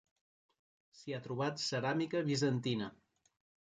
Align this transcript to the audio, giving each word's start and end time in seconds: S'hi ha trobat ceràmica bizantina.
S'hi 1.01 1.15
ha 1.15 1.21
trobat 1.27 1.63
ceràmica 1.69 2.27
bizantina. 2.35 2.93